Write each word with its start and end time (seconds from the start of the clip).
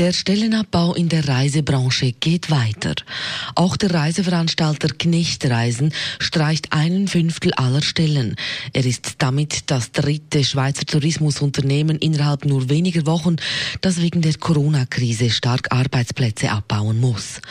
Der 0.00 0.14
Stellenabbau 0.14 0.94
in 0.94 1.10
der 1.10 1.28
Reisebranche 1.28 2.12
geht 2.12 2.50
weiter. 2.50 2.94
Auch 3.54 3.76
der 3.76 3.92
Reiseveranstalter 3.92 4.88
Knecht 4.88 5.44
Reisen 5.44 5.92
streicht 6.18 6.72
einen 6.72 7.06
Fünftel 7.06 7.52
aller 7.52 7.82
Stellen. 7.82 8.36
Er 8.72 8.86
ist 8.86 9.16
damit 9.18 9.70
das 9.70 9.92
dritte 9.92 10.42
Schweizer 10.42 10.86
Tourismusunternehmen 10.86 11.98
innerhalb 11.98 12.46
nur 12.46 12.70
weniger 12.70 13.04
Wochen, 13.04 13.36
das 13.82 14.00
wegen 14.00 14.22
der 14.22 14.32
Corona-Krise 14.32 15.28
stark 15.28 15.70
Arbeitsplätze 15.70 16.50
abbauen 16.50 16.98
muss. 16.98 17.42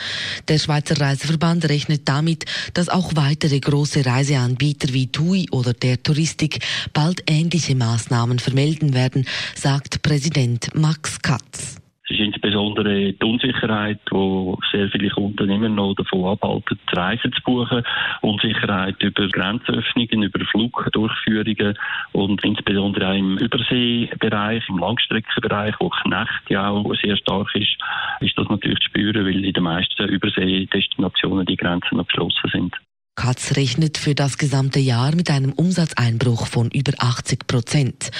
Der 0.48 0.58
Schweizer 0.58 1.00
Reiseverband 1.00 1.68
rechnet 1.68 2.08
damit, 2.08 2.46
dass 2.74 2.88
auch 2.88 3.12
weitere 3.14 3.60
große 3.60 4.04
Reiseanbieter 4.04 4.92
wie 4.92 5.06
TUI 5.06 5.46
oder 5.52 5.72
der 5.72 6.02
Touristik 6.02 6.58
bald 6.92 7.22
ähnliche 7.30 7.76
Maßnahmen 7.76 8.40
vermelden 8.40 8.92
werden, 8.92 9.24
sagt 9.54 10.02
Präsident 10.02 10.74
Max 10.74 11.22
Katz. 11.22 11.69
Es 12.10 12.18
ist 12.18 12.24
insbesondere 12.24 13.12
die 13.12 13.24
Unsicherheit, 13.24 14.00
wo 14.10 14.58
sehr 14.72 14.88
viele 14.88 15.10
Kunden 15.10 15.48
immer 15.48 15.68
noch 15.68 15.94
davon 15.94 16.24
abhalten, 16.24 16.76
Reisen 16.90 17.32
zu 17.32 17.40
buchen. 17.42 17.84
Unsicherheit 18.20 19.00
über 19.00 19.28
Grenzöffnungen, 19.28 20.24
über 20.24 20.44
Flugdurchführungen 20.46 21.78
und 22.10 22.42
insbesondere 22.42 23.10
auch 23.10 23.14
im 23.14 23.38
Überseebereich, 23.38 24.68
im 24.68 24.78
Langstreckenbereich, 24.78 25.76
wo 25.78 25.88
Knecht 25.88 26.50
ja 26.50 26.70
auch 26.70 26.92
sehr 26.96 27.16
stark 27.16 27.54
ist, 27.54 27.76
ist 28.18 28.36
das 28.36 28.48
natürlich 28.48 28.80
zu 28.80 28.88
spüren, 28.88 29.24
weil 29.24 29.44
in 29.44 29.52
den 29.52 29.62
meisten 29.62 30.08
Überseedestinationen 30.08 31.46
die 31.46 31.56
Grenzen 31.56 31.96
noch 31.96 32.08
geschlossen 32.08 32.50
sind. 32.52 32.76
Katz 33.20 33.54
rechnet 33.56 33.98
für 33.98 34.14
das 34.14 34.38
gesamte 34.38 34.80
Jahr 34.80 35.14
mit 35.14 35.28
einem 35.28 35.52
Umsatzeinbruch 35.52 36.46
von 36.46 36.70
über 36.70 36.92
80 36.96 37.46
Prozent. 37.46 38.10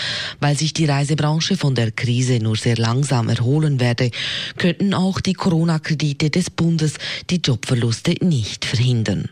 Weil 0.41 0.59
sich 0.59 0.75
die 0.75 0.85
Reisebranche 0.85 1.57
von 1.57 1.75
der 1.75 1.91
Krise 1.91 2.39
nur 2.39 2.57
sehr 2.57 2.77
langsam 2.77 3.31
erholen 3.31 3.81
werde, 3.81 4.11
könnten 4.59 4.93
auch 4.93 5.23
die 5.23 5.33
Corona-Kredite 5.33 6.29
des 6.29 6.51
Bundes 6.51 6.97
die 7.31 7.41
Jobverluste 7.43 8.15
nicht 8.21 8.67
verhindern. 8.67 9.31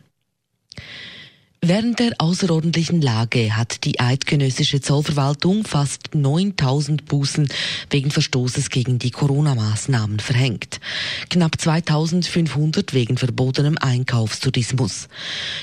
Während 1.60 1.98
der 1.98 2.12
außerordentlichen 2.18 3.02
Lage 3.02 3.56
hat 3.56 3.84
die 3.84 3.98
eidgenössische 3.98 4.80
Zollverwaltung 4.80 5.64
fast 5.64 6.14
9000 6.14 7.04
Bußen 7.04 7.48
wegen 7.90 8.12
Verstoßes 8.12 8.70
gegen 8.70 9.00
die 9.00 9.10
Corona-Maßnahmen 9.10 10.20
verhängt. 10.20 10.80
Knapp 11.28 11.60
2500 11.60 12.94
wegen 12.94 13.16
verbotenem 13.16 13.76
Einkaufstourismus. 13.78 15.08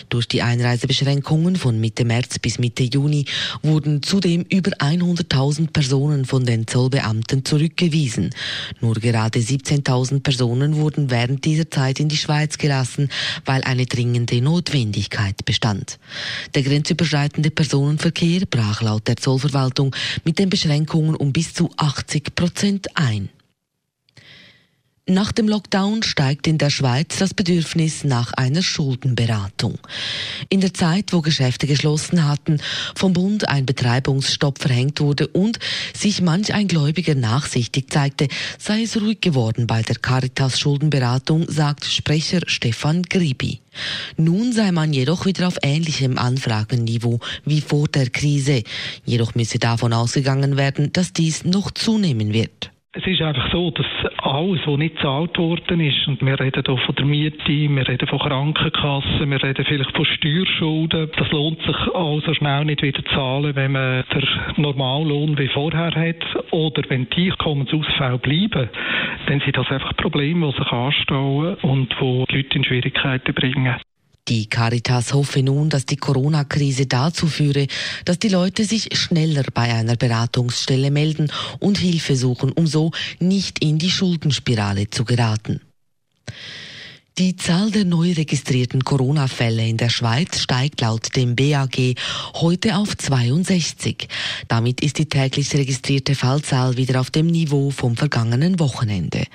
Durch 0.09 0.27
die 0.27 0.41
Einreisebeschränkungen 0.41 1.55
von 1.55 1.79
Mitte 1.79 2.05
März 2.05 2.39
bis 2.39 2.59
Mitte 2.59 2.83
Juni 2.83 3.25
wurden 3.61 4.03
zudem 4.03 4.43
über 4.49 4.71
100.000 4.71 5.71
Personen 5.71 6.25
von 6.25 6.45
den 6.45 6.67
Zollbeamten 6.67 7.45
zurückgewiesen. 7.45 8.29
Nur 8.81 8.95
gerade 8.95 9.39
17.000 9.39 10.21
Personen 10.21 10.75
wurden 10.75 11.09
während 11.09 11.45
dieser 11.45 11.69
Zeit 11.69 11.99
in 11.99 12.09
die 12.09 12.17
Schweiz 12.17 12.57
gelassen, 12.57 13.09
weil 13.45 13.63
eine 13.63 13.85
dringende 13.85 14.41
Notwendigkeit 14.41 15.45
bestand. 15.45 15.99
Der 16.53 16.63
grenzüberschreitende 16.63 17.51
Personenverkehr 17.51 18.45
brach 18.49 18.81
laut 18.81 19.07
der 19.07 19.17
Zollverwaltung 19.17 19.95
mit 20.23 20.39
den 20.39 20.49
Beschränkungen 20.49 21.15
um 21.15 21.33
bis 21.33 21.53
zu 21.53 21.69
80 21.77 22.35
Prozent 22.35 22.87
ein. 22.95 23.29
Nach 25.07 25.31
dem 25.31 25.47
Lockdown 25.47 26.01
steigt 26.01 26.47
in 26.47 26.57
der 26.57 26.71
Schweiz 26.71 27.17
das 27.19 27.35
Bedürfnis 27.35 28.03
nach 28.03 28.33
einer 28.33 28.63
Schuldenberatung. 28.63 29.77
In 30.49 30.61
der 30.61 30.73
Zeit, 30.73 31.13
wo 31.13 31.21
Geschäfte 31.21 31.67
geschlossen 31.67 32.27
hatten, 32.27 32.59
vom 32.95 33.13
Bund 33.13 33.47
ein 33.47 33.67
Betreibungsstopp 33.67 34.57
verhängt 34.57 35.01
wurde 35.01 35.27
und 35.27 35.59
sich 35.95 36.23
manch 36.23 36.55
ein 36.55 36.67
Gläubiger 36.67 37.13
nachsichtig 37.13 37.91
zeigte, 37.91 38.29
sei 38.57 38.81
es 38.81 38.99
ruhig 38.99 39.21
geworden 39.21 39.67
bei 39.67 39.83
der 39.83 39.97
Caritas 39.97 40.59
Schuldenberatung, 40.59 41.45
sagt 41.51 41.85
Sprecher 41.85 42.41
Stefan 42.47 43.03
Gribi. 43.03 43.59
Nun 44.17 44.53
sei 44.53 44.71
man 44.71 44.91
jedoch 44.91 45.27
wieder 45.27 45.47
auf 45.47 45.59
ähnlichem 45.61 46.17
Anfragenniveau 46.17 47.19
wie 47.45 47.61
vor 47.61 47.87
der 47.89 48.09
Krise. 48.09 48.63
Jedoch 49.05 49.35
müsse 49.35 49.59
davon 49.59 49.93
ausgegangen 49.93 50.57
werden, 50.57 50.91
dass 50.93 51.13
dies 51.13 51.43
noch 51.43 51.69
zunehmen 51.69 52.33
wird. 52.33 52.71
Es 52.97 53.05
ist 53.05 53.21
einfach 53.21 53.51
so, 53.51 53.71
dass 53.71 53.85
alles, 54.19 54.61
was 54.65 54.77
nicht 54.77 54.95
gezahlt 54.95 55.37
worden 55.37 55.81
ist, 55.81 56.07
und 56.07 56.25
wir 56.25 56.39
reden 56.39 56.63
hier 56.65 56.77
von 56.77 56.95
der 56.95 57.05
Miete, 57.05 57.45
wir 57.45 57.87
reden 57.89 58.07
von 58.07 58.19
Krankenkassen, 58.19 59.29
wir 59.29 59.43
reden 59.43 59.65
vielleicht 59.65 59.93
von 59.93 60.05
Steuerschulden, 60.05 61.09
das 61.17 61.29
lohnt 61.31 61.61
sich 61.61 61.75
also 61.93 62.33
schnell 62.33 62.63
nicht 62.63 62.81
wieder 62.81 63.03
zu 63.03 63.11
zahlen, 63.13 63.53
wenn 63.53 63.73
man 63.73 64.05
den 64.13 64.23
Normallohn 64.63 65.37
wie 65.37 65.49
vorher 65.49 65.93
hat. 65.93 66.51
Oder 66.51 66.83
wenn 66.87 67.09
die 67.09 67.31
Einkommensausfälle 67.31 68.17
bleiben, 68.17 68.69
dann 69.27 69.41
sind 69.41 69.57
das 69.57 69.69
einfach 69.71 69.97
Probleme, 69.97 70.49
die 70.49 70.57
sich 70.57 70.71
anstauen 70.71 71.55
und 71.63 71.93
die 71.99 72.35
Leute 72.35 72.57
in 72.57 72.63
Schwierigkeiten 72.63 73.33
bringen. 73.33 73.75
Die 74.27 74.47
Caritas 74.47 75.13
hoffe 75.13 75.43
nun, 75.43 75.69
dass 75.69 75.85
die 75.85 75.97
Corona-Krise 75.97 76.87
dazu 76.87 77.27
führe, 77.27 77.67
dass 78.05 78.17
die 78.17 78.29
Leute 78.29 78.65
sich 78.65 78.97
schneller 78.97 79.43
bei 79.53 79.71
einer 79.71 79.97
Beratungsstelle 79.97 80.89
melden 80.89 81.31
und 81.59 81.77
Hilfe 81.77 82.15
suchen, 82.15 82.51
um 82.51 82.65
so 82.65 82.89
nicht 83.19 83.59
in 83.59 83.77
die 83.77 83.91
Schuldenspirale 83.91 84.89
zu 84.89 85.05
geraten. 85.05 85.61
Die 87.17 87.37
Zahl 87.37 87.71
der 87.71 87.85
neu 87.85 88.11
registrierten 88.11 88.83
Corona-Fälle 88.83 89.65
in 89.65 89.77
der 89.77 89.87
Schweiz 89.87 90.41
steigt 90.41 90.81
laut 90.81 91.15
dem 91.15 91.37
BAG 91.37 91.95
heute 92.33 92.75
auf 92.75 92.97
62. 92.97 94.09
Damit 94.49 94.81
ist 94.81 94.97
die 94.97 95.05
täglich 95.05 95.53
registrierte 95.53 96.13
Fallzahl 96.13 96.75
wieder 96.75 96.99
auf 96.99 97.11
dem 97.11 97.27
Niveau 97.27 97.69
vom 97.69 97.95
vergangenen 97.95 98.59
Wochenende. 98.59 99.27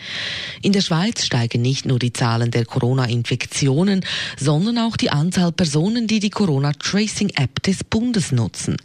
In 0.63 0.73
der 0.73 0.83
Schweiz 0.83 1.25
steigen 1.25 1.63
nicht 1.63 1.87
nur 1.87 1.99
die 1.99 2.13
Zahlen 2.13 2.51
der 2.51 2.67
Corona-Infektionen, 2.67 4.05
sondern 4.39 4.77
auch 4.77 4.99
die 4.99 5.09
Anzahl 5.09 5.53
Personen, 5.53 6.07
die 6.07 6.21
die 6.21 6.29
Corona-Tracing-App 6.29 7.63
des 7.63 7.83
Bundes 7.83 8.31
nutzen. 8.31 8.77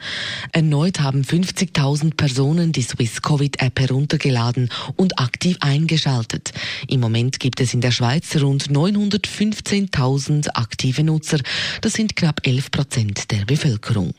Erneut 0.53 1.01
haben 1.01 1.23
50.000 1.23 2.15
Personen 2.15 2.71
die 2.71 2.81
Swiss-Covid-App 2.81 3.77
heruntergeladen 3.77 4.69
und 4.95 5.19
aktiv 5.19 5.57
eingeschaltet. 5.59 6.53
Im 6.87 7.01
Moment 7.01 7.41
gibt 7.41 7.59
es 7.59 7.73
in 7.73 7.81
der 7.81 7.91
Schweiz 7.91 8.33
rund 8.37 8.69
915.000 8.69 10.51
aktive 10.53 11.03
Nutzer. 11.03 11.39
Das 11.81 11.91
sind 11.91 12.15
knapp 12.15 12.39
11 12.47 12.71
Prozent 12.71 13.31
der 13.31 13.43
Bevölkerung. 13.43 14.13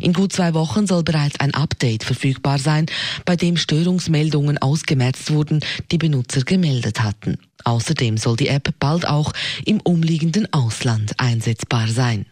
In 0.00 0.14
gut 0.14 0.32
zwei 0.32 0.54
Wochen 0.54 0.86
soll 0.86 1.02
bereits 1.02 1.38
ein 1.40 1.52
Update 1.52 2.04
verfügbar 2.04 2.58
sein, 2.58 2.86
bei 3.26 3.36
dem 3.36 3.58
Störungsmeldungen 3.58 4.56
ausgemerzt 4.56 5.30
wurden, 5.30 5.60
die 5.90 5.98
Benutzer 5.98 6.40
gemeldet 6.40 7.01
hatten. 7.02 7.38
Außerdem 7.64 8.16
soll 8.16 8.36
die 8.36 8.48
App 8.48 8.74
bald 8.78 9.06
auch 9.06 9.32
im 9.64 9.80
umliegenden 9.80 10.52
Ausland 10.52 11.14
einsetzbar 11.18 11.88
sein. 11.88 12.26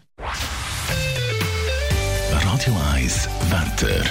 Radio 2.32 2.74
1 2.94 3.28
Wetter. 3.50 4.04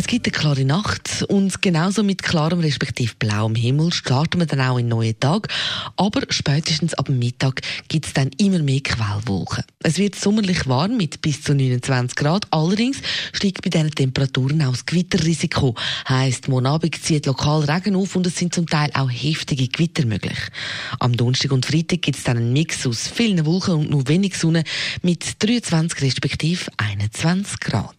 Es 0.00 0.06
gibt 0.06 0.26
eine 0.26 0.32
klare 0.32 0.64
Nacht 0.64 1.26
und 1.28 1.60
genauso 1.60 2.02
mit 2.02 2.22
klarem 2.22 2.60
respektive 2.60 3.12
blauem 3.18 3.54
Himmel 3.54 3.92
starten 3.92 4.40
wir 4.40 4.46
dann 4.46 4.62
auch 4.62 4.78
in 4.78 4.88
neuen 4.88 5.20
Tag. 5.20 5.48
Aber 5.94 6.22
spätestens 6.30 6.94
ab 6.94 7.10
Mittag 7.10 7.60
gibt 7.88 8.06
es 8.06 8.14
dann 8.14 8.30
immer 8.38 8.60
mehr 8.60 8.80
Quellwolken. 8.80 9.62
Es 9.82 9.98
wird 9.98 10.14
sommerlich 10.14 10.66
warm 10.66 10.96
mit 10.96 11.20
bis 11.20 11.42
zu 11.42 11.54
29 11.54 12.16
Grad. 12.16 12.46
Allerdings 12.50 12.96
steigt 13.34 13.60
bei 13.60 13.68
diesen 13.68 13.90
Temperaturen 13.90 14.62
auch 14.62 14.70
das 14.70 14.86
Gewitterrisiko. 14.86 15.74
Heisst, 16.08 16.48
morgen 16.48 16.90
zieht 16.92 17.26
lokal 17.26 17.64
Regen 17.64 17.94
auf 17.94 18.16
und 18.16 18.26
es 18.26 18.36
sind 18.36 18.54
zum 18.54 18.66
Teil 18.66 18.88
auch 18.94 19.10
heftige 19.10 19.68
Gewitter 19.68 20.06
möglich. 20.06 20.38
Am 20.98 21.14
Donnerstag 21.14 21.52
und 21.52 21.66
Freitag 21.66 22.00
gibt 22.00 22.16
es 22.16 22.24
dann 22.24 22.38
einen 22.38 22.54
Mix 22.54 22.86
aus 22.86 23.06
vielen 23.06 23.44
Wolken 23.44 23.74
und 23.74 23.90
nur 23.90 24.08
wenig 24.08 24.38
Sonne 24.38 24.64
mit 25.02 25.44
23 25.44 26.00
respektive 26.00 26.70
21 26.78 27.60
Grad. 27.60 27.98